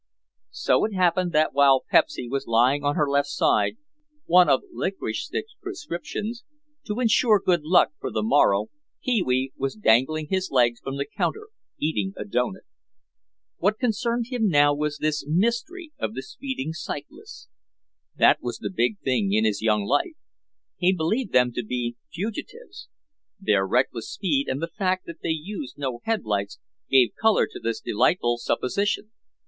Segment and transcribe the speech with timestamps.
[0.49, 3.77] So it happened that while Pepsy was lying on her left side
[4.25, 6.43] (one of Licorice Stick's prescriptions)
[6.85, 8.69] to insure good luck for the morrow,
[9.03, 12.63] Pee wee was dangling his legs from the counter eating a doughnut.
[13.59, 17.47] What concerned him now was this mystery of the speeding cyclists.
[18.15, 20.17] That was the big thing in his young life.
[20.77, 22.87] He believed them to be fugitives.
[23.39, 26.57] Their reckless speed, and the fact that they used no headlights,
[26.89, 29.11] gave color to this delightful supposition.